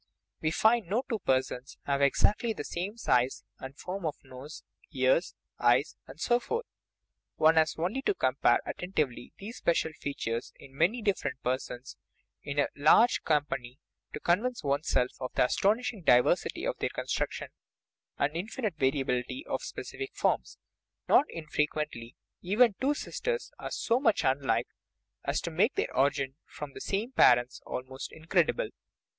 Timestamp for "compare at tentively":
8.15-9.33